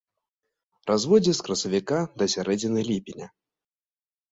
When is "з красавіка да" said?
1.41-2.31